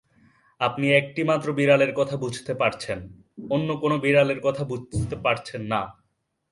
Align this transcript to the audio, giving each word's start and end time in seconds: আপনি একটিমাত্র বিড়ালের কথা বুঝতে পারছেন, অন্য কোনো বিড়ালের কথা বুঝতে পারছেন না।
আপনি 0.61 0.85
একটিমাত্র 0.91 1.47
বিড়ালের 1.53 1.91
কথা 1.93 2.15
বুঝতে 2.17 2.53
পারছেন, 2.53 2.99
অন্য 3.49 3.69
কোনো 3.77 3.95
বিড়ালের 3.99 4.39
কথা 4.41 4.63
বুঝতে 4.63 5.15
পারছেন 5.15 5.61
না। 5.63 5.81